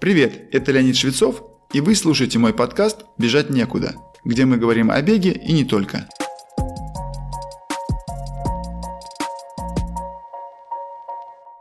Привет, 0.00 0.48
это 0.52 0.72
Леонид 0.72 0.96
Швецов, 0.96 1.42
и 1.72 1.80
вы 1.80 1.94
слушаете 1.94 2.38
мой 2.38 2.52
подкаст 2.52 3.04
«Бежать 3.16 3.48
некуда», 3.48 3.94
где 4.24 4.44
мы 4.44 4.58
говорим 4.58 4.90
о 4.90 5.00
беге 5.00 5.32
и 5.32 5.52
не 5.52 5.64
только. 5.64 6.08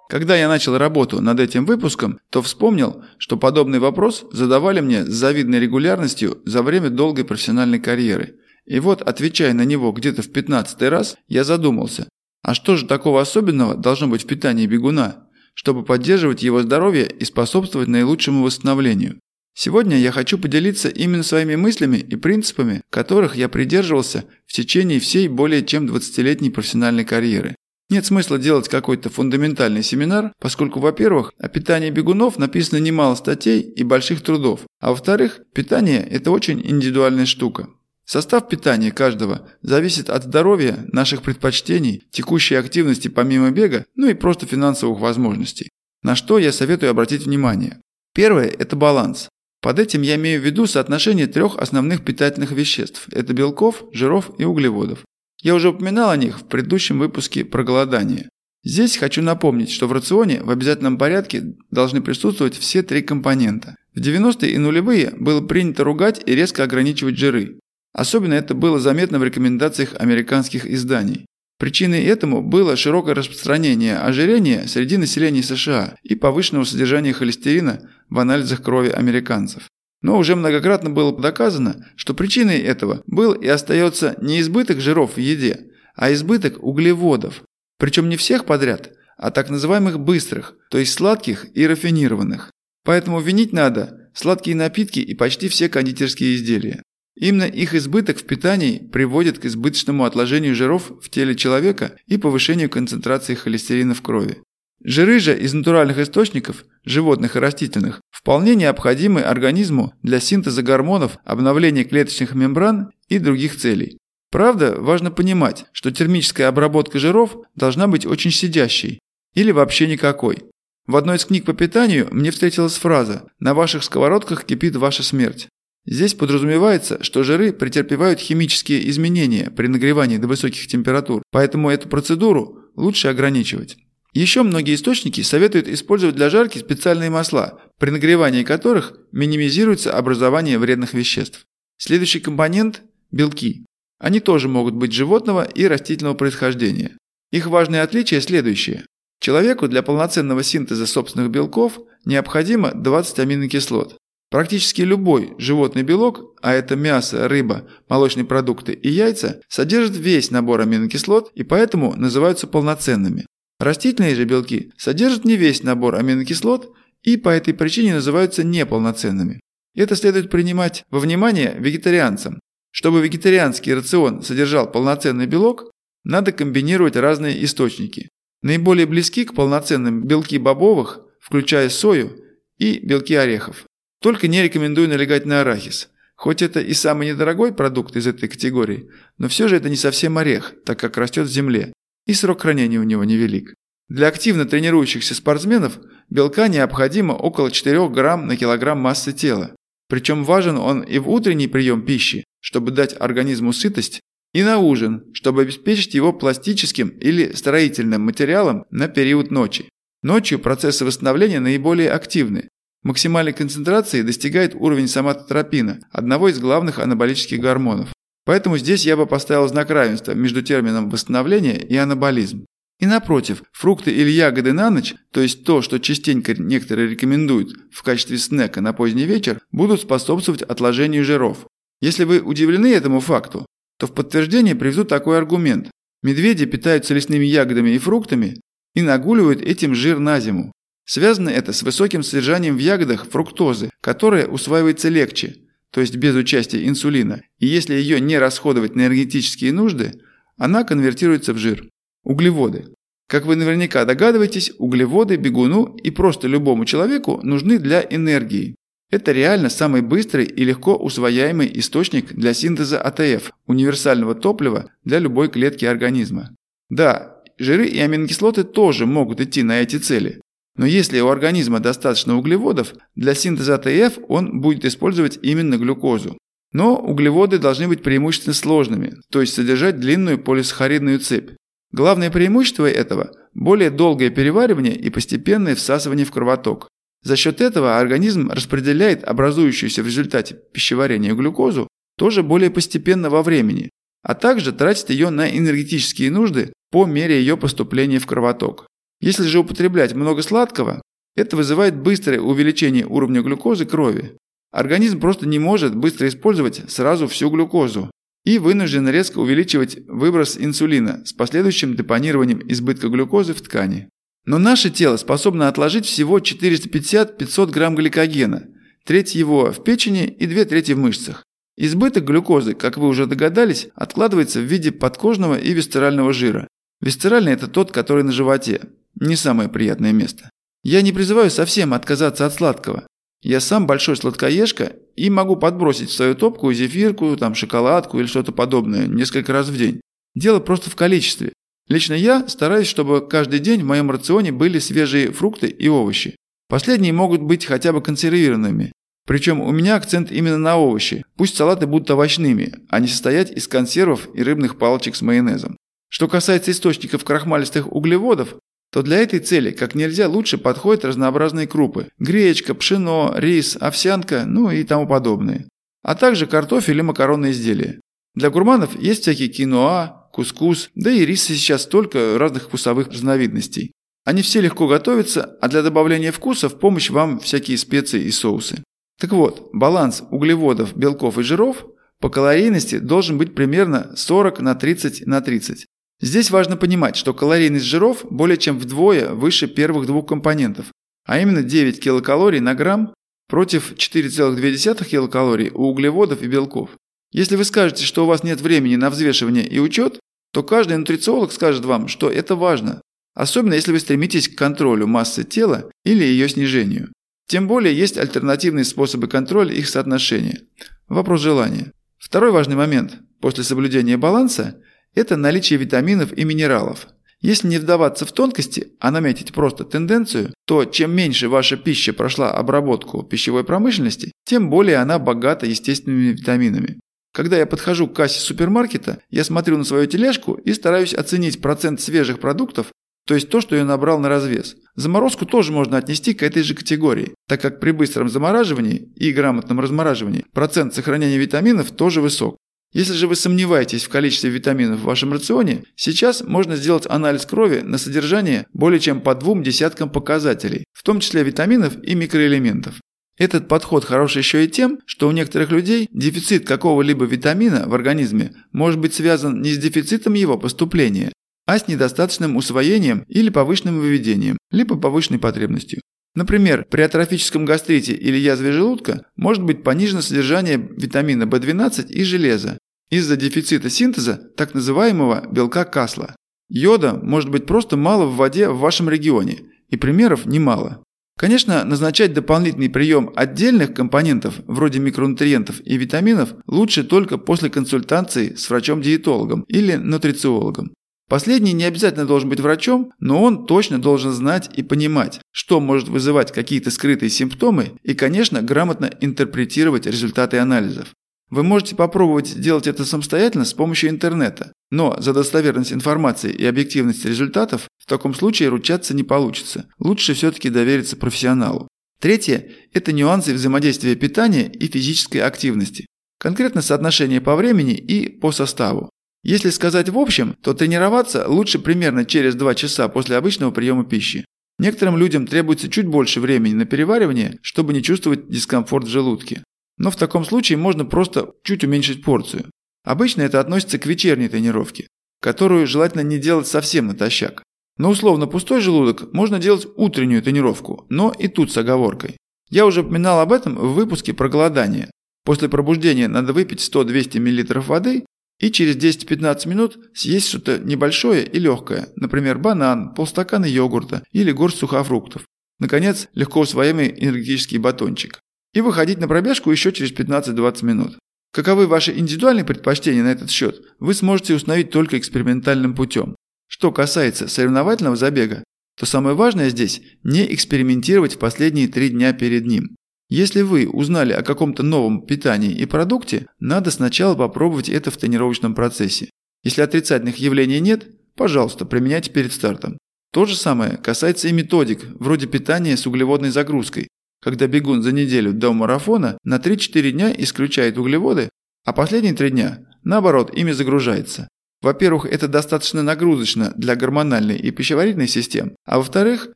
Когда 0.10 0.36
я 0.36 0.48
начал 0.48 0.78
работу 0.78 1.22
над 1.22 1.40
этим 1.40 1.66
выпуском, 1.66 2.20
то 2.30 2.42
вспомнил, 2.42 3.04
что 3.18 3.38
подобный 3.38 3.80
вопрос 3.80 4.26
задавали 4.32 4.82
мне 4.82 5.06
с 5.06 5.10
завидной 5.10 5.60
регулярностью 5.60 6.42
за 6.46 6.64
время 6.64 6.90
долгой 6.90 7.26
профессиональной 7.26 7.80
карьеры. 7.80 8.40
И 8.66 8.80
вот, 8.80 9.02
отвечая 9.02 9.54
на 9.54 9.64
него 9.64 9.92
где-то 9.92 10.22
в 10.22 10.32
15 10.32 10.82
раз, 10.84 11.18
я 11.28 11.44
задумался, 11.44 12.08
а 12.42 12.54
что 12.54 12.76
же 12.76 12.86
такого 12.86 13.22
особенного 13.22 13.76
должно 13.76 14.08
быть 14.08 14.24
в 14.24 14.28
питании 14.28 14.68
бегуна? 14.68 15.28
Чтобы 15.54 15.84
поддерживать 15.84 16.44
его 16.44 16.62
здоровье 16.62 17.08
и 17.08 17.26
способствовать 17.26 17.88
наилучшему 17.88 18.44
восстановлению. 18.44 19.20
Сегодня 19.56 19.98
я 20.00 20.12
хочу 20.12 20.40
поделиться 20.40 20.90
именно 20.90 21.22
своими 21.22 21.56
мыслями 21.56 21.98
и 21.98 22.16
принципами, 22.16 22.82
которых 22.90 23.36
я 23.36 23.50
придерживался 23.50 24.26
в 24.48 24.54
течение 24.54 25.00
всей 25.00 25.28
более 25.28 25.64
чем 25.64 25.86
20-летней 25.86 26.50
профессиональной 26.50 27.06
карьеры. 27.06 27.56
Нет 27.90 28.06
смысла 28.08 28.40
делать 28.40 28.68
какой-то 28.70 29.12
фундаментальный 29.12 29.84
семинар, 29.84 30.34
поскольку, 30.40 30.80
во-первых, 30.80 31.32
о 31.38 31.50
питании 31.50 31.92
бегунов 31.92 32.40
написано 32.40 32.80
немало 32.80 33.14
статей 33.14 33.62
и 33.62 33.84
больших 33.84 34.22
трудов, 34.22 34.62
а 34.80 34.90
во-вторых, 34.90 35.42
питание– 35.54 36.02
это 36.10 36.32
очень 36.32 36.60
индивидуальная 36.66 37.28
штука. 37.28 37.70
Состав 38.06 38.50
питания 38.50 38.92
каждого 38.92 39.48
зависит 39.62 40.10
от 40.10 40.24
здоровья, 40.24 40.86
наших 40.92 41.22
предпочтений, 41.22 42.04
текущей 42.12 42.56
активности 42.56 43.08
помимо 43.08 43.52
бега, 43.52 43.86
ну 43.96 44.08
и 44.10 44.14
просто 44.14 44.46
финансовых 44.46 45.00
возможностей. 45.00 45.70
На 46.02 46.16
что 46.16 46.38
я 46.38 46.52
советую 46.52 46.92
обратить 46.92 47.26
внимание. 47.26 47.80
Первое– 48.14 48.48
это 48.60 48.76
баланс. 48.76 49.30
Под 49.62 49.80
этим 49.80 50.02
я 50.02 50.16
имею 50.16 50.42
в 50.42 50.46
виду 50.46 50.68
соотношение 50.68 51.28
трех 51.28 51.58
основных 51.58 52.04
питательных 52.04 52.52
веществ– 52.52 53.08
это 53.12 53.34
белков, 53.34 53.86
жиров 53.94 54.32
и 54.38 54.44
углеводов. 54.44 55.06
Я 55.42 55.56
уже 55.56 55.70
упоминал 55.70 56.10
о 56.10 56.18
них 56.18 56.40
в 56.40 56.44
предыдущем 56.44 57.00
выпуске 57.00 57.46
про 57.46 57.64
голодание. 57.64 58.28
Здесь 58.66 58.98
хочу 58.98 59.22
напомнить, 59.22 59.72
что 59.72 59.88
в 59.88 59.94
рационе 59.94 60.42
в 60.42 60.50
обязательном 60.50 60.98
порядке 60.98 61.56
должны 61.72 62.02
присутствовать 62.02 62.58
все 62.58 62.82
три 62.82 63.02
компонента. 63.02 63.76
В 63.94 64.00
90-е 64.00 64.52
и 64.52 64.58
нулевые 64.58 65.14
было 65.18 65.42
принято 65.42 65.84
ругать 65.84 66.22
и 66.26 66.36
резко 66.36 66.64
ограничивать 66.64 67.18
жиры. 67.18 67.60
Особенно 67.94 68.34
это 68.34 68.56
было 68.56 68.80
заметно 68.80 69.20
в 69.20 69.24
рекомендациях 69.24 69.94
американских 70.00 70.66
изданий. 70.66 71.26
Причиной 71.60 72.04
этому 72.04 72.42
было 72.42 72.76
широкое 72.76 73.16
распространение 73.16 73.98
ожирения 73.98 74.68
среди 74.68 74.98
населения 74.98 75.44
США 75.44 75.96
и 76.04 76.16
повышенного 76.16 76.66
содержания 76.66 77.14
холестерина 77.14 77.90
в 78.10 78.20
анализах 78.20 78.64
крови 78.64 78.90
американцев. 78.90 79.64
Но 80.02 80.18
уже 80.18 80.36
многократно 80.36 80.90
было 80.90 81.18
доказано, 81.18 81.88
что 81.96 82.14
причиной 82.14 82.60
этого 82.60 83.04
был 83.08 83.32
и 83.32 83.48
остается 83.48 84.18
не 84.20 84.42
избыток 84.42 84.82
жиров 84.82 85.16
в 85.16 85.20
еде, 85.20 85.68
а 85.96 86.12
избыток 86.12 86.62
углеводов. 86.62 87.44
Причем 87.80 88.10
не 88.10 88.18
всех 88.18 88.46
подряд, 88.46 88.92
а 89.18 89.32
так 89.32 89.50
называемых 89.50 90.00
быстрых, 90.00 90.56
то 90.70 90.78
есть 90.78 90.94
сладких 90.94 91.46
и 91.56 91.66
рафинированных. 91.66 92.52
Поэтому 92.84 93.22
винить 93.22 93.54
надо 93.54 94.10
сладкие 94.14 94.58
напитки 94.58 95.00
и 95.00 95.16
почти 95.16 95.48
все 95.48 95.70
кондитерские 95.70 96.36
изделия. 96.36 96.82
Именно 97.16 97.44
их 97.44 97.76
избыток 97.76 98.18
в 98.18 98.24
питании 98.24 98.80
приводит 98.80 99.40
к 99.40 99.46
избыточному 99.46 100.06
отложению 100.06 100.56
жиров 100.56 100.92
в 101.02 101.10
теле 101.10 101.36
человека 101.36 101.96
и 102.08 102.18
повышению 102.18 102.70
концентрации 102.70 103.36
холестерина 103.36 103.94
в 103.94 104.02
крови. 104.02 104.42
Жиры 104.84 105.20
же 105.20 105.40
из 105.40 105.54
натуральных 105.54 105.98
источников, 106.00 106.66
животных 106.84 107.36
и 107.36 107.40
растительных, 107.40 108.02
вполне 108.12 108.56
необходимы 108.56 109.22
организму 109.22 109.94
для 110.04 110.20
синтеза 110.20 110.62
гормонов, 110.62 111.18
обновления 111.24 111.86
клеточных 111.86 112.34
мембран 112.36 112.92
и 113.08 113.20
других 113.20 113.58
целей. 113.58 113.98
Правда, 114.30 114.76
важно 114.78 115.12
понимать, 115.12 115.66
что 115.72 115.92
термическая 115.92 116.48
обработка 116.48 117.00
жиров 117.00 117.38
должна 117.56 117.88
быть 117.88 118.06
очень 118.06 118.32
сидящей 118.32 119.00
или 119.36 119.52
вообще 119.52 119.88
никакой. 119.88 120.44
В 120.86 120.98
одной 120.98 121.16
из 121.16 121.26
книг 121.26 121.46
по 121.46 121.54
питанию 121.54 122.10
мне 122.12 122.32
встретилась 122.32 122.76
фраза 122.76 123.28
«На 123.40 123.54
ваших 123.54 123.84
сковородках 123.84 124.44
кипит 124.44 124.76
ваша 124.76 125.04
смерть». 125.04 125.48
Здесь 125.86 126.14
подразумевается, 126.14 127.04
что 127.04 127.24
жиры 127.24 127.52
претерпевают 127.52 128.20
химические 128.20 128.90
изменения 128.90 129.52
при 129.52 129.68
нагревании 129.68 130.18
до 130.18 130.28
высоких 130.28 130.68
температур, 130.68 131.24
поэтому 131.32 131.70
эту 131.70 131.90
процедуру 131.90 132.60
лучше 132.76 133.10
ограничивать. 133.10 133.78
Еще 134.14 134.44
многие 134.44 134.76
источники 134.76 135.22
советуют 135.22 135.68
использовать 135.68 136.16
для 136.16 136.30
жарки 136.30 136.60
специальные 136.60 137.10
масла, 137.10 137.60
при 137.80 137.90
нагревании 137.90 138.44
которых 138.44 138.94
минимизируется 139.12 139.98
образование 139.98 140.60
вредных 140.60 140.94
веществ. 140.94 141.46
Следующий 141.78 142.20
компонент– 142.20 142.84
белки. 143.12 143.66
Они 144.00 144.20
тоже 144.20 144.48
могут 144.48 144.76
быть 144.76 144.94
животного 144.94 145.44
и 145.44 145.66
растительного 145.66 146.14
происхождения. 146.14 146.96
Их 147.32 147.48
важные 147.48 147.82
отличия 147.82 148.22
следующие. 148.22 148.86
Человеку 149.20 149.68
для 149.68 149.82
полноценного 149.82 150.44
синтеза 150.44 150.86
собственных 150.86 151.32
белков 151.32 151.80
необходимо 152.06 152.72
20 152.74 153.20
аминокислот. 153.20 153.98
Практически 154.34 154.82
любой 154.82 155.36
животный 155.38 155.84
белок, 155.84 156.36
а 156.42 156.54
это 156.54 156.76
мясо, 156.76 157.28
рыба, 157.28 157.68
молочные 157.88 158.26
продукты 158.26 158.74
и 158.74 158.90
яйца, 158.90 159.42
содержит 159.48 159.96
весь 159.96 160.32
набор 160.32 160.62
аминокислот 160.62 161.32
и 161.36 161.44
поэтому 161.44 161.96
называются 161.96 162.48
полноценными. 162.48 163.28
Растительные 163.60 164.16
же 164.16 164.26
белки 164.26 164.72
содержат 164.76 165.24
не 165.24 165.36
весь 165.36 165.62
набор 165.62 165.94
аминокислот 165.94 166.76
и 167.04 167.16
по 167.16 167.30
этой 167.30 167.54
причине 167.54 167.94
называются 167.94 168.44
неполноценными. 168.44 169.40
Это 169.76 169.96
следует 169.96 170.32
принимать 170.32 170.84
во 170.90 170.98
внимание 170.98 171.56
вегетарианцам. 171.60 172.40
Чтобы 172.72 173.04
вегетарианский 173.04 173.76
рацион 173.76 174.24
содержал 174.24 174.72
полноценный 174.72 175.28
белок, 175.28 175.70
надо 176.04 176.32
комбинировать 176.32 176.96
разные 176.96 177.44
источники. 177.46 178.10
Наиболее 178.42 178.88
близки 178.88 179.26
к 179.26 179.36
полноценным 179.36 180.08
белки 180.08 180.40
бобовых, 180.40 181.02
включая 181.20 181.70
сою, 181.70 182.20
и 182.58 182.80
белки 182.80 183.14
орехов. 183.14 183.66
Только 184.04 184.28
не 184.28 184.44
рекомендую 184.44 184.90
налегать 184.90 185.26
на 185.26 185.42
арахис. 185.42 185.90
Хоть 186.18 186.42
это 186.42 186.60
и 186.60 186.74
самый 186.74 187.08
недорогой 187.08 187.54
продукт 187.54 187.96
из 187.96 188.06
этой 188.06 188.28
категории, 188.28 188.90
но 189.18 189.30
все 189.30 189.48
же 189.48 189.56
это 189.56 189.70
не 189.70 189.78
совсем 189.78 190.18
орех, 190.18 190.56
так 190.66 190.78
как 190.78 190.98
растет 190.98 191.26
в 191.26 191.32
земле, 191.32 191.72
и 192.06 192.14
срок 192.14 192.42
хранения 192.42 192.82
у 192.82 192.84
него 192.84 193.06
невелик. 193.06 193.54
Для 193.88 194.10
активно 194.10 194.44
тренирующихся 194.44 195.16
спортсменов 195.16 195.80
белка 196.10 196.50
необходимо 196.50 197.14
около 197.14 197.50
4 197.50 197.88
грамм 197.90 198.28
на 198.28 198.36
килограмм 198.36 198.80
массы 198.80 199.14
тела. 199.14 199.56
Причем 199.88 200.26
важен 200.26 200.58
он 200.58 200.82
и 200.82 201.00
в 201.00 201.10
утренний 201.10 201.48
прием 201.48 201.86
пищи, 201.86 202.26
чтобы 202.42 202.72
дать 202.72 203.00
организму 203.00 203.54
сытость, 203.54 204.02
и 204.34 204.44
на 204.44 204.58
ужин, 204.58 205.06
чтобы 205.14 205.44
обеспечить 205.44 205.94
его 205.94 206.12
пластическим 206.12 206.90
или 206.90 207.32
строительным 207.32 208.02
материалом 208.02 208.66
на 208.70 208.90
период 208.90 209.32
ночи. 209.32 209.70
Ночью 210.02 210.40
процессы 210.40 210.84
восстановления 210.84 211.40
наиболее 211.40 211.90
активны, 211.90 212.50
Максимальной 212.84 213.34
концентрации 213.34 214.02
достигает 214.02 214.56
уровень 214.56 214.88
соматотропина, 214.88 215.80
одного 215.92 216.30
из 216.30 216.40
главных 216.40 216.80
анаболических 216.80 217.40
гормонов. 217.40 217.94
Поэтому 218.26 218.58
здесь 218.58 218.86
я 218.86 218.98
бы 218.98 219.06
поставил 219.06 219.48
знак 219.48 219.70
равенства 219.70 220.14
между 220.14 220.42
термином 220.42 220.90
восстановление 220.90 221.62
и 221.62 221.76
анаболизм. 221.76 222.46
И 222.80 222.86
напротив, 222.86 223.44
фрукты 223.54 223.92
или 223.92 224.10
ягоды 224.10 224.52
на 224.52 224.70
ночь, 224.70 224.96
то 225.12 225.22
есть 225.22 225.46
то, 225.46 225.62
что 225.62 225.80
частенько 225.80 226.34
некоторые 226.34 226.90
рекомендуют 226.90 227.54
в 227.72 227.82
качестве 227.84 228.18
снека 228.18 228.60
на 228.60 228.74
поздний 228.74 229.06
вечер, 229.06 229.40
будут 229.52 229.82
способствовать 229.82 230.42
отложению 230.42 231.06
жиров. 231.06 231.48
Если 231.82 232.04
вы 232.04 232.20
удивлены 232.20 232.74
этому 232.74 233.00
факту, 233.00 233.46
то 233.78 233.88
в 233.88 233.94
подтверждение 233.94 234.56
приведу 234.56 234.84
такой 234.84 235.18
аргумент. 235.18 235.70
Медведи 236.02 236.46
питаются 236.46 236.94
лесными 236.94 237.26
ягодами 237.26 237.72
и 237.72 237.78
фруктами 237.78 238.42
и 238.76 238.82
нагуливают 238.82 239.42
этим 239.42 239.76
жир 239.76 240.00
на 240.00 240.20
зиму. 240.20 240.52
Связано 240.86 241.30
это 241.30 241.54
с 241.54 241.64
высоким 241.64 242.04
содержанием 242.04 242.56
в 242.56 242.60
ягодах 242.60 243.08
фруктозы, 243.10 243.70
которая 243.80 244.28
усваивается 244.28 244.90
легче, 244.90 245.38
то 245.72 245.82
есть 245.82 245.96
без 245.96 246.16
участия 246.16 246.68
инсулина, 246.68 247.22
и 247.40 247.48
если 247.48 247.74
ее 247.74 248.00
не 248.00 248.18
расходовать 248.20 248.76
на 248.76 248.82
энергетические 248.82 249.54
нужды, 249.54 249.94
она 250.38 250.64
конвертируется 250.64 251.34
в 251.34 251.38
жир. 251.38 251.70
Углеводы. 252.04 252.66
Как 253.08 253.26
вы 253.26 253.36
наверняка 253.36 253.86
догадываетесь, 253.86 254.52
углеводы 254.58 255.16
бегуну 255.16 255.76
и 255.78 255.90
просто 255.90 256.28
любому 256.28 256.66
человеку 256.66 257.20
нужны 257.24 257.60
для 257.60 257.82
энергии. 257.82 258.56
Это 258.90 259.12
реально 259.12 259.50
самый 259.50 259.82
быстрый 259.82 260.26
и 260.26 260.44
легко 260.44 260.76
усвояемый 260.76 261.50
источник 261.60 262.14
для 262.14 262.34
синтеза 262.34 262.80
АТФ, 262.82 263.32
универсального 263.48 264.16
топлива 264.16 264.70
для 264.84 265.00
любой 265.00 265.30
клетки 265.30 265.66
организма. 265.66 266.36
Да, 266.70 267.24
жиры 267.40 267.68
и 267.68 267.80
аминокислоты 267.80 268.44
тоже 268.44 268.86
могут 268.86 269.22
идти 269.22 269.44
на 269.44 269.62
эти 269.62 269.78
цели, 269.78 270.22
но 270.56 270.66
если 270.66 271.00
у 271.00 271.08
организма 271.08 271.60
достаточно 271.60 272.18
углеводов, 272.18 272.74
для 272.96 273.16
синтеза 273.16 273.56
АТФ 273.56 274.00
он 274.08 274.42
будет 274.42 274.66
использовать 274.66 275.20
именно 275.22 275.58
глюкозу. 275.58 276.18
Но 276.52 276.78
углеводы 276.78 277.40
должны 277.40 277.68
быть 277.68 277.82
преимущественно 277.82 278.36
сложными, 278.36 278.94
то 279.12 279.22
есть 279.22 279.34
содержать 279.34 279.80
длинную 279.80 280.20
полисахаридную 280.20 281.00
цепь. 281.00 281.32
Главное 281.72 282.12
преимущество 282.12 282.70
этого– 282.70 283.12
более 283.34 283.72
долгое 283.72 284.12
переваривание 284.12 284.76
и 284.76 284.92
постепенное 284.92 285.56
всасывание 285.56 286.06
в 286.06 286.12
кровоток. 286.12 286.68
За 287.02 287.16
счет 287.16 287.42
этого 287.42 287.80
организм 287.80 288.30
распределяет 288.30 289.04
образующуюся 289.04 289.82
в 289.82 289.88
результате 289.88 290.40
пищеварения 290.54 291.16
глюкозу 291.16 291.68
тоже 291.98 292.22
более 292.22 292.52
постепенно 292.52 293.10
во 293.10 293.24
времени, 293.24 293.72
а 294.04 294.14
также 294.14 294.52
тратит 294.52 294.92
ее 294.92 295.10
на 295.10 295.28
энергетические 295.28 296.12
нужды 296.12 296.54
по 296.72 296.86
мере 296.86 297.20
ее 297.20 297.38
поступления 297.38 298.00
в 298.00 298.06
кровоток. 298.06 298.68
Если 299.04 299.24
же 299.24 299.40
употреблять 299.40 299.94
много 299.94 300.22
сладкого, 300.22 300.82
это 301.18 301.36
вызывает 301.36 301.76
быстрое 301.76 302.22
увеличение 302.22 302.86
уровня 302.86 303.22
глюкозы 303.22 303.66
крови. 303.66 304.16
Организм 304.50 305.02
просто 305.02 305.28
не 305.28 305.40
может 305.40 305.76
быстро 305.76 306.08
использовать 306.08 306.72
сразу 306.72 307.10
всю 307.10 307.30
глюкозу 307.30 307.92
и 308.24 308.38
вынужден 308.38 308.88
резко 308.88 309.20
увеличивать 309.20 309.78
выброс 309.90 310.38
инсулина 310.40 311.04
с 311.06 311.12
последующим 311.12 311.76
депонированием 311.76 312.44
избытка 312.48 312.88
глюкозы 312.88 313.34
в 313.34 313.42
ткани. 313.42 313.90
Но 314.26 314.38
наше 314.38 314.70
тело 314.70 314.96
способно 314.96 315.50
отложить 315.50 315.86
всего 315.86 316.20
450-500 316.20 317.52
грамм 317.52 317.76
гликогена, 317.76 318.48
треть 318.86 319.16
его 319.16 319.52
в 319.52 319.66
печени 319.66 320.06
и 320.06 320.26
две 320.28 320.46
трети 320.46 320.72
в 320.72 320.78
мышцах. 320.78 321.26
Избыток 321.58 322.06
глюкозы, 322.06 322.54
как 322.54 322.78
вы 322.78 322.88
уже 322.88 323.06
догадались, 323.06 323.68
откладывается 323.76 324.40
в 324.40 324.44
виде 324.44 324.72
подкожного 324.72 325.38
и 325.38 325.52
висцерального 325.52 326.14
жира. 326.14 326.48
Висцеральный– 326.80 327.32
это 327.34 327.48
тот, 327.50 327.74
который 327.74 328.06
на 328.06 328.14
животе. 328.14 328.62
Не 329.04 329.18
самое 329.18 329.50
приятное 329.50 329.92
место. 329.92 330.30
Я 330.64 330.82
не 330.82 330.94
призываю 330.94 331.30
совсем 331.30 331.74
отказаться 331.74 332.26
от 332.26 332.36
сладкого. 332.36 332.88
Я 333.22 333.42
сам 333.42 333.68
большой 333.68 333.98
сладкоежка 333.98 334.78
и 334.96 335.10
могу 335.10 335.36
подбросить 335.36 335.90
в 335.90 335.94
свою 335.94 336.16
топку 336.16 336.54
зефирку, 336.54 337.18
там, 337.18 337.36
шоколадку 337.36 338.00
или 338.00 338.08
что-то 338.08 338.32
подобное 338.32 338.88
несколько 338.88 339.34
раз 339.34 339.50
в 339.50 339.58
день. 339.58 339.82
Дело 340.16 340.40
просто 340.40 340.70
в 340.70 340.78
количестве. 340.78 341.34
Лично 341.68 341.96
я 341.96 342.30
стараюсь, 342.30 342.68
чтобы 342.68 343.06
каждый 343.06 343.40
день 343.40 343.62
в 343.64 343.66
моем 343.66 343.92
рационе 343.92 344.32
были 344.32 344.60
свежие 344.60 345.12
фрукты 345.12 345.48
и 345.48 345.68
овощи. 345.68 346.16
Последние 346.48 346.94
могут 346.94 347.22
быть 347.22 347.46
хотя 347.46 347.74
бы 347.74 347.82
консервированными. 347.82 348.72
Причем 349.06 349.42
у 349.42 349.52
меня 349.52 349.76
акцент 349.76 350.14
именно 350.14 350.38
на 350.38 350.56
овощи. 350.56 351.04
Пусть 351.18 351.36
салаты 351.36 351.68
будут 351.68 351.92
овощными, 351.92 352.56
а 352.70 352.80
не 352.80 352.88
состоять 352.88 353.32
из 353.32 353.50
консервов 353.50 354.08
и 354.14 354.24
рыбных 354.24 354.58
палочек 354.58 354.96
с 354.96 355.02
майонезом. 355.02 355.58
Что 355.90 356.08
касается 356.08 356.52
источников 356.52 357.04
крахмалистых 357.04 357.70
углеводов, 357.70 358.38
то 358.74 358.82
для 358.82 358.98
этой 358.98 359.20
цели 359.20 359.52
как 359.52 359.76
нельзя 359.76 360.10
лучше 360.10 360.40
подходят 360.40 360.84
разнообразные 360.84 361.46
крупы– 361.46 361.90
гречка, 362.00 362.56
пшено, 362.56 363.14
рис, 363.16 363.56
овсянка, 363.56 364.24
ну 364.26 364.50
и 364.50 364.64
тому 364.64 364.88
подобное. 364.88 365.48
А 365.84 365.94
также 365.94 366.26
картофель 366.26 366.80
и 366.80 366.82
макаронные 366.82 367.34
изделия. 367.34 367.80
Для 368.16 368.32
гурманов 368.32 368.76
есть 368.82 369.04
всякие 369.04 369.28
киноа, 369.28 370.10
кускус, 370.12 370.72
да 370.74 370.90
и 370.90 371.06
риса 371.06 371.34
сейчас 371.34 371.64
столько 371.64 372.18
разных 372.18 372.46
вкусовых 372.46 372.88
разновидностей. 372.88 373.74
Они 374.06 374.24
все 374.24 374.42
легко 374.42 374.68
готовятся, 374.68 375.38
а 375.40 375.50
для 375.50 375.62
добавления 375.62 376.12
вкуса 376.12 376.50
в 376.50 376.58
помощь 376.58 376.90
вам 376.90 377.20
всякие 377.20 377.60
специи 377.60 378.02
и 378.02 378.10
соусы. 378.10 378.64
Так 379.00 379.12
вот, 379.12 379.52
баланс 379.54 380.02
углеводов, 380.10 380.76
белков 380.76 381.20
и 381.20 381.24
жиров 381.24 381.68
по 382.00 382.10
калорийности 382.10 382.80
должен 382.80 383.20
быть 383.20 383.36
примерно 383.36 383.96
40 383.96 384.40
на 384.40 384.56
30 384.56 385.06
на 385.06 385.22
30. 385.22 385.68
Здесь 386.02 386.32
важно 386.32 386.58
понимать, 386.58 386.96
что 386.96 387.14
калорийность 387.14 387.66
жиров 387.66 388.06
более 388.10 388.38
чем 388.38 388.60
вдвое 388.60 389.14
выше 389.14 389.48
первых 389.48 389.86
двух 389.86 390.08
компонентов, 390.08 390.68
а 391.06 391.20
именно 391.20 391.44
9 391.44 391.80
килокалорий 391.80 392.40
на 392.40 392.56
грамм 392.56 392.94
против 393.30 393.74
4,2 393.74 394.86
килокалорий 394.86 395.50
у 395.54 395.70
углеводов 395.70 396.22
и 396.22 396.28
белков. 396.28 396.72
Если 397.12 397.36
вы 397.36 397.46
скажете, 397.46 397.86
что 397.86 398.04
у 398.04 398.08
вас 398.08 398.24
нет 398.24 398.42
времени 398.42 398.76
на 398.76 398.90
взвешивание 398.90 399.48
и 399.48 399.60
учет, 399.60 400.00
то 400.34 400.44
каждый 400.44 400.78
нутрициолог 400.78 401.32
скажет 401.32 401.64
вам, 401.64 401.88
что 401.88 402.10
это 402.10 402.36
важно, 402.36 402.82
особенно 403.14 403.54
если 403.54 403.72
вы 403.72 403.80
стремитесь 403.80 404.28
к 404.28 404.38
контролю 404.38 404.88
массы 404.88 405.24
тела 405.24 405.70
или 405.86 406.04
ее 406.04 406.28
снижению. 406.28 406.92
Тем 407.28 407.48
более 407.48 407.78
есть 407.78 407.98
альтернативные 407.98 408.66
способы 408.66 409.08
контроля 409.08 409.54
их 409.54 409.70
соотношения. 409.70 410.42
Вопрос 410.88 411.22
желания. 411.22 411.72
Второй 411.98 412.32
важный 412.32 412.56
момент 412.56 412.98
после 413.22 413.44
соблюдения 413.44 413.96
баланса– 413.96 414.60
это 414.96 415.16
наличие 415.16 415.60
витаминов 415.60 416.14
и 416.14 416.24
минералов. 416.24 416.88
Если 417.22 417.48
не 417.48 417.58
вдаваться 417.58 418.06
в 418.06 418.12
тонкости, 418.12 418.74
а 418.82 418.92
наметить 418.92 419.32
просто 419.32 419.64
тенденцию, 419.64 420.34
то 420.46 420.66
чем 420.66 420.94
меньше 420.94 421.30
ваша 421.30 421.56
пища 421.56 421.94
прошла 421.94 422.32
обработку 422.32 423.02
пищевой 423.02 423.46
промышленности, 423.46 424.12
тем 424.26 424.50
более 424.50 424.78
она 424.78 425.00
богата 425.00 425.46
естественными 425.46 426.12
витаминами. 426.12 426.80
Когда 427.14 427.38
я 427.38 427.46
подхожу 427.46 427.88
к 427.88 427.96
кассе 427.96 428.20
супермаркета, 428.20 429.00
я 429.10 429.24
смотрю 429.24 429.58
на 429.58 429.64
свою 429.64 429.86
тележку 429.86 430.34
и 430.34 430.52
стараюсь 430.52 430.94
оценить 430.94 431.42
процент 431.42 431.80
свежих 431.80 432.20
продуктов, 432.20 432.72
то 433.06 433.16
есть 433.16 433.30
то, 433.30 433.40
что 433.40 433.56
я 433.56 433.66
набрал 433.66 434.00
на 434.00 434.10
развес. 434.10 434.56
Заморозку 434.76 435.26
тоже 435.26 435.52
можно 435.52 435.78
отнести 435.78 436.14
к 436.14 436.24
этой 436.24 436.44
же 436.44 436.56
категории, 436.56 437.14
так 437.28 437.42
как 437.42 437.60
при 437.60 437.72
быстром 437.72 438.10
замораживании 438.10 438.92
и 438.96 439.12
грамотном 439.12 439.60
размораживании 439.60 440.26
процент 440.34 440.74
сохранения 440.74 441.18
витаминов 441.18 441.72
тоже 441.72 442.02
высок. 442.02 442.38
Если 442.74 442.94
же 442.94 443.08
вы 443.08 443.16
сомневаетесь 443.16 443.84
в 443.84 443.90
количестве 443.90 444.32
витаминов 444.32 444.80
в 444.80 444.84
вашем 444.84 445.14
рационе, 445.14 445.64
сейчас 445.76 446.24
можно 446.24 446.56
сделать 446.56 446.88
анализ 446.90 447.26
крови 447.26 447.62
на 447.62 447.78
содержание 447.78 448.48
более 448.52 448.80
чем 448.80 449.00
по 449.00 449.14
двум 449.14 449.44
десяткам 449.44 449.90
показателей, 449.90 450.66
в 450.74 450.82
том 450.82 451.00
числе 451.00 451.24
витаминов 451.24 451.76
и 451.84 451.94
микроэлементов. 451.94 452.76
Этот 453.16 453.48
подход 453.48 453.86
хорош 453.86 454.16
еще 454.18 454.44
и 454.44 454.48
тем, 454.48 454.80
что 454.88 455.08
у 455.08 455.12
некоторых 455.12 455.52
людей 455.52 455.88
дефицит 455.92 456.48
какого-либо 456.48 457.06
витамина 457.06 457.66
в 457.68 457.76
организме 457.76 458.34
может 458.52 458.80
быть 458.80 458.96
связан 458.96 459.40
не 459.40 459.52
с 459.52 459.60
дефицитом 459.60 460.16
его 460.16 460.40
поступления, 460.40 461.14
а 461.46 461.60
с 461.60 461.68
недостаточным 461.68 462.36
усвоением 462.38 463.06
или 463.08 463.30
повышенным 463.30 463.80
выведением, 463.80 464.40
либо 464.50 464.78
повышенной 464.78 465.20
потребностью. 465.20 465.82
Например, 466.16 466.66
при 466.70 466.82
атрофическом 466.82 467.46
гастрите 467.46 467.94
или 467.94 468.18
язве 468.18 468.52
желудка 468.52 469.06
может 469.16 469.44
быть 469.44 469.64
понижено 469.64 470.02
содержание 470.02 470.58
витамина 470.58 471.24
В12 471.24 471.90
и 471.90 472.04
железа 472.04 472.60
из-за 472.92 473.16
дефицита 473.16 473.70
синтеза 473.70 474.22
так 474.38 474.54
называемого 474.54 475.26
белка 475.32 475.66
Касла. 475.66 476.16
Йода 476.50 476.94
может 477.02 477.32
быть 477.32 477.48
просто 477.48 477.78
мало 477.78 478.06
в 478.06 478.16
воде 478.16 478.50
в 478.50 478.60
вашем 478.60 478.90
регионе, 478.90 479.40
и 479.70 479.78
примеров 479.78 480.28
немало. 480.28 480.84
Конечно, 481.18 481.64
назначать 481.64 482.14
дополнительный 482.14 482.70
прием 482.70 483.12
отдельных 483.16 483.74
компонентов, 483.74 484.36
вроде 484.46 484.80
микронутриентов 484.80 485.62
и 485.66 485.78
витаминов, 485.78 486.36
лучше 486.48 486.84
только 486.84 487.18
после 487.18 487.50
консультации 487.50 488.36
с 488.36 488.50
врачом-диетологом 488.50 489.42
или 489.48 489.76
нутрициологом. 489.76 490.74
Последний 491.10 491.54
не 491.54 491.66
обязательно 491.66 492.06
должен 492.06 492.30
быть 492.30 492.40
врачом, 492.40 492.92
но 493.00 493.22
он 493.22 493.46
точно 493.46 493.82
должен 493.82 494.12
знать 494.12 494.50
и 494.56 494.64
понимать, 494.64 495.20
что 495.32 495.60
может 495.60 495.88
вызывать 495.88 496.32
какие-то 496.32 496.72
скрытые 496.72 497.10
симптомы 497.10 497.74
и, 497.84 497.94
конечно, 497.94 498.42
грамотно 498.42 498.90
интерпретировать 499.02 499.86
результаты 499.86 500.38
анализов. 500.38 500.88
Вы 501.30 501.44
можете 501.44 501.76
попробовать 501.76 502.28
сделать 502.28 502.68
это 502.68 502.86
самостоятельно 502.86 503.44
с 503.44 503.54
помощью 503.54 503.90
интернета, 503.90 504.54
но 504.70 504.96
за 505.00 505.14
достоверность 505.14 505.74
информации 505.74 506.32
и 506.32 506.46
объективность 506.46 507.06
результатов 507.06 507.68
в 507.80 507.88
таком 507.88 508.14
случае 508.14 508.50
ручаться 508.50 508.94
не 508.94 509.04
получится. 509.04 509.66
Лучше 509.80 510.14
все-таки 510.14 510.50
довериться 510.50 510.96
профессионалу. 510.96 511.68
Третье– 512.00 512.50
это 512.74 512.92
нюансы 512.92 513.34
взаимодействия 513.34 513.96
питания 513.96 514.48
и 514.48 514.68
физической 514.68 515.20
активности. 515.20 515.88
Конкретно 516.20 516.62
соотношение 516.62 517.20
по 517.20 517.36
времени 517.36 517.74
и 517.74 518.10
по 518.10 518.32
составу. 518.32 518.90
Если 519.24 519.52
сказать 519.52 519.88
в 519.90 519.98
общем, 519.98 520.36
то 520.42 520.54
тренироваться 520.54 521.28
лучше 521.28 521.58
примерно 521.60 522.04
через 522.04 522.36
2 522.36 522.56
часа 522.56 522.90
после 522.90 523.16
обычного 523.16 523.52
приема 523.52 523.86
пищи. 523.86 524.26
Некоторым 524.60 524.98
людям 524.98 525.26
требуется 525.26 525.70
чуть 525.70 525.88
больше 525.88 526.20
времени 526.20 526.54
на 526.54 526.66
переваривание, 526.66 527.40
чтобы 527.42 527.74
не 527.74 527.82
чувствовать 527.82 528.30
дискомфорт 528.30 528.86
в 528.86 528.90
желудке. 528.90 529.44
Но 529.78 529.92
в 529.92 529.96
таком 529.96 530.26
случае 530.26 530.58
можно 530.58 530.86
просто 530.86 531.32
чуть 531.44 531.64
уменьшить 531.64 532.04
порцию. 532.04 532.52
Обычно 532.84 533.22
это 533.22 533.40
относится 533.40 533.80
к 533.80 533.86
вечерней 533.86 534.28
тренировке, 534.28 534.88
которую 535.22 535.68
желательно 535.68 536.02
не 536.02 536.20
делать 536.20 536.48
совсем 536.48 536.88
натощак. 536.88 537.44
На 537.78 537.90
условно 537.90 538.28
пустой 538.28 538.62
желудок 538.62 539.12
можно 539.14 539.40
делать 539.40 539.68
утреннюю 539.78 540.22
тренировку, 540.22 540.86
но 540.90 541.12
и 541.18 541.28
тут 541.28 541.52
с 541.52 541.58
оговоркой. 541.58 542.18
Я 542.50 542.66
уже 542.66 542.82
упоминал 542.82 543.20
об 543.22 543.32
этом 543.32 543.56
в 543.56 543.74
выпуске 543.74 544.14
про 544.14 544.30
голодание. 544.30 544.92
После 545.24 545.48
пробуждения 545.48 546.08
надо 546.08 546.34
выпить 546.34 546.60
100-200 546.60 547.20
мл 547.20 547.62
воды 547.62 548.06
и 548.40 548.52
через 548.52 548.76
10-15 548.76 549.48
минут 549.48 549.78
съесть 549.94 550.28
что-то 550.28 550.58
небольшое 550.60 551.26
и 551.26 551.40
легкое, 551.40 551.90
например, 551.96 552.38
банан, 552.38 552.94
полстакана 552.94 553.46
йогурта 553.46 554.04
или 554.12 554.32
горсть 554.32 554.58
сухофруктов. 554.58 555.26
Наконец, 555.60 556.10
легко 556.14 556.42
усвояемый 556.42 556.94
энергетический 556.98 557.58
батончик. 557.58 558.20
И 558.54 558.62
выходить 558.62 559.00
на 559.00 559.08
пробежку 559.08 559.52
еще 559.52 559.72
через 559.72 559.92
15-20 559.92 560.66
минут. 560.66 560.98
Каковы 561.32 561.68
ваши 561.68 561.98
индивидуальные 561.98 562.46
предпочтения 562.46 563.02
на 563.02 563.12
этот 563.12 563.32
счет, 563.32 563.62
вы 563.80 563.94
сможете 563.94 564.36
установить 564.36 564.70
только 564.70 565.00
экспериментальным 565.00 565.74
путем. 565.74 566.16
Что 566.48 566.72
касается 566.72 567.28
соревновательного 567.28 567.96
забега, 567.96 568.44
то 568.78 568.86
самое 568.86 569.16
важное 569.16 569.50
здесь– 569.50 569.82
не 570.04 570.32
экспериментировать 570.34 571.16
в 571.16 571.20
последние 571.20 571.68
три 571.68 571.90
дня 571.90 572.14
перед 572.14 572.46
ним. 572.46 572.76
Если 573.10 573.42
вы 573.42 573.68
узнали 573.68 574.14
о 574.14 574.24
каком-то 574.24 574.64
новом 574.64 575.06
питании 575.06 575.52
и 575.52 575.66
продукте, 575.66 576.28
надо 576.40 576.72
сначала 576.72 577.16
попробовать 577.16 577.70
это 577.70 577.92
в 577.92 577.98
тренировочном 577.98 578.56
процессе. 578.56 579.10
Если 579.44 579.62
отрицательных 579.62 580.18
явлений 580.18 580.60
нет, 580.60 580.88
пожалуйста, 581.16 581.66
применяйте 581.66 582.12
перед 582.12 582.34
стартом. 582.34 582.78
То 583.12 583.26
же 583.26 583.36
самое 583.36 583.78
касается 583.78 584.28
и 584.28 584.32
методик, 584.32 584.86
вроде 585.00 585.28
питания 585.28 585.78
с 585.78 585.86
углеводной 585.86 586.32
загрузкой, 586.32 586.88
когда 587.22 587.48
бегун 587.48 587.84
за 587.84 587.92
неделю 587.92 588.34
до 588.34 588.52
марафона 588.54 589.18
на 589.24 589.38
3-4 589.38 589.92
дня 589.92 590.14
исключает 590.18 590.78
углеводы, 590.78 591.30
а 591.66 591.74
последние 591.74 592.14
3 592.14 592.32
дня, 592.32 592.60
наоборот, 592.84 593.32
ими 593.36 593.52
загружается. 593.52 594.28
Во-первых, 594.62 595.06
это 595.06 595.28
достаточно 595.28 595.84
нагрузочно 595.84 596.54
для 596.56 596.76
гормональной 596.76 597.38
и 597.38 597.52
пищеварительной 597.52 598.08
систем, 598.08 598.56
а 598.66 598.78
во-вторых, 598.78 599.28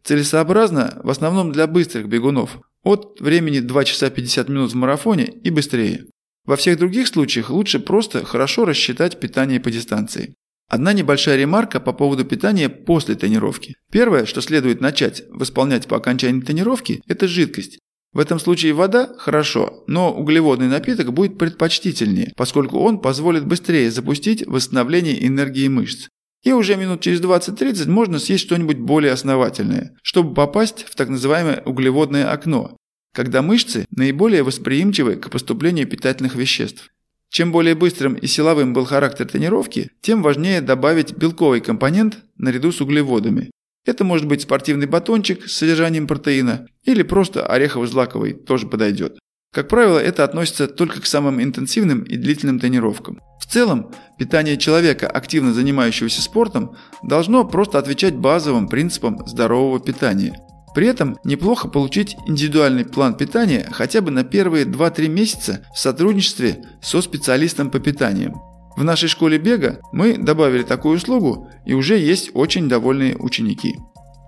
целесообразно 0.03 1.01
в 1.03 1.09
основном 1.09 1.51
для 1.51 1.67
быстрых 1.67 2.07
бегунов, 2.07 2.59
от 2.87 3.19
времени 3.19 3.59
2 3.59 3.83
часа 3.83 4.09
50 4.09 4.49
минут 4.49 4.71
в 4.71 4.75
марафоне 4.75 5.25
и 5.25 5.49
быстрее. 5.49 6.05
Во 6.45 6.55
всех 6.55 6.77
других 6.77 7.07
случаях 7.07 7.49
лучше 7.49 7.79
просто 7.79 8.23
хорошо 8.23 8.63
рассчитать 8.63 9.19
питание 9.19 9.59
по 9.59 9.69
дистанции. 9.69 10.33
Одна 10.69 10.93
небольшая 10.93 11.35
ремарка 11.37 11.79
по 11.81 11.91
поводу 11.91 12.23
питания 12.23 12.69
после 12.69 13.15
тренировки. 13.15 13.75
Первое, 13.91 14.25
что 14.25 14.41
следует 14.41 14.81
начать 14.81 15.23
восполнять 15.29 15.87
по 15.87 15.97
окончании 15.97 16.41
тренировки, 16.41 17.01
это 17.07 17.27
жидкость. 17.27 17.79
В 18.13 18.19
этом 18.19 18.39
случае 18.39 18.73
вода– 18.73 19.13
хорошо, 19.17 19.83
но 19.87 20.13
углеводный 20.13 20.67
напиток 20.67 21.13
будет 21.13 21.37
предпочтительнее, 21.37 22.31
поскольку 22.37 22.79
он 22.79 22.99
позволит 22.99 23.45
быстрее 23.45 23.91
запустить 23.91 24.47
восстановление 24.47 25.25
энергии 25.27 25.67
мышц. 25.67 26.07
И 26.47 26.53
уже 26.53 26.77
минут 26.77 27.01
через 27.01 27.19
20-30 27.19 27.89
можно 27.89 28.19
съесть 28.19 28.45
что-нибудь 28.45 28.77
более 28.77 29.11
основательное, 29.11 29.97
чтобы 30.01 30.33
попасть 30.33 30.85
в 30.87 30.95
так 30.95 31.09
называемое 31.09 31.61
углеводное 31.65 32.31
окно, 32.31 32.77
когда 33.13 33.41
мышцы 33.41 33.85
наиболее 33.91 34.43
восприимчивы 34.43 35.17
к 35.17 35.29
поступлению 35.29 35.89
питательных 35.89 36.35
веществ. 36.35 36.89
Чем 37.29 37.51
более 37.51 37.75
быстрым 37.75 38.13
и 38.13 38.27
силовым 38.27 38.71
был 38.71 38.85
характер 38.85 39.27
тренировки, 39.27 39.91
тем 39.99 40.23
важнее 40.23 40.61
добавить 40.61 41.17
белковый 41.17 41.59
компонент 41.59 42.19
наряду 42.37 42.71
с 42.71 42.79
углеводами. 42.79 43.51
Это 43.85 44.05
может 44.05 44.25
быть 44.25 44.43
спортивный 44.43 44.87
батончик 44.87 45.49
с 45.49 45.51
содержанием 45.51 46.07
протеина 46.07 46.65
или 46.85 47.03
просто 47.03 47.45
орехово-злаковый, 47.45 48.31
тоже 48.31 48.67
подойдет. 48.67 49.19
Как 49.57 49.69
правило, 49.69 49.97
это 49.97 50.23
относится 50.23 50.67
только 50.67 51.01
к 51.01 51.07
самым 51.07 51.41
интенсивным 51.41 52.03
и 52.03 52.15
длительным 52.15 52.59
тренировкам. 52.59 53.19
В 53.39 53.47
целом, 53.47 53.89
питание 54.15 54.55
человека, 54.55 55.07
активно 55.07 55.51
занимающегося 55.51 56.21
спортом, 56.21 56.75
должно 57.01 57.43
просто 57.43 57.79
отвечать 57.79 58.15
базовым 58.15 58.67
принципам 58.67 59.25
здорового 59.25 59.79
питания– 59.79 60.39
при 60.75 60.85
этом 60.85 61.17
неплохо 61.23 61.67
получить 61.67 62.15
индивидуальный 62.27 62.85
план 62.85 63.15
питания 63.15 63.67
хотя 63.71 63.99
бы 64.01 64.11
на 64.11 64.23
первые 64.23 64.63
2-3 64.65 65.07
месяца 65.07 65.65
в 65.73 65.79
сотрудничестве 65.79 66.63
со 66.83 67.01
специалистом 67.01 67.71
по 67.71 67.79
питанию. 67.79 68.39
В 68.75 68.83
нашей 68.83 69.09
школе 69.09 69.39
бега 69.39 69.79
мы 69.91 70.17
добавили 70.17 70.61
такую 70.61 70.97
услугу 70.97 71.49
и 71.65 71.73
уже 71.73 71.97
есть 71.97 72.29
очень 72.35 72.69
довольные 72.69 73.17
ученики. 73.17 73.75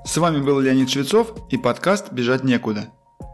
С 0.06 0.18
вами 0.18 0.42
был 0.42 0.60
Леонид 0.60 0.90
Швецов 0.90 1.36
и 1.52 1.58
подкаст 1.58 2.12
«Бежать 2.12 2.44
некуда». 2.44 2.88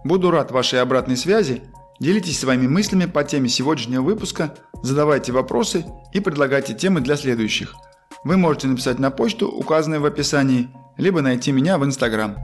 Буду 0.04 0.30
рад 0.30 0.52
вашей 0.52 0.82
обратной 0.82 1.18
связи. 1.18 1.64
Делитесь 2.00 2.40
своими 2.40 2.68
мыслями 2.68 3.06
по 3.06 3.24
теме 3.24 3.48
сегодняшнего 3.48 4.02
выпуска, 4.02 4.56
задавайте 4.84 5.32
вопросы 5.32 5.86
и 6.14 6.20
предлагайте 6.20 6.74
темы 6.74 7.00
для 7.00 7.16
следующих. 7.16 7.74
Вы 8.25 8.38
можете 8.38 8.68
написать 8.68 9.00
на 9.00 9.12
почту, 9.12 9.48
указанную 9.48 10.02
в 10.02 10.06
описании, 10.06 10.70
либо 10.98 11.22
найти 11.22 11.52
меня 11.52 11.78
в 11.78 11.86
Инстаграм. 11.86 12.36